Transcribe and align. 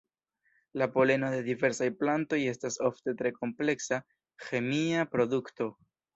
La 0.81 0.85
poleno 0.95 1.29
de 1.33 1.41
diversaj 1.49 1.89
plantoj 1.99 2.39
estas 2.53 2.79
ofte 2.89 3.15
tre 3.21 3.33
kompleksa 3.37 4.01
"ĥemia 4.49 5.07
produkto". 5.15 5.71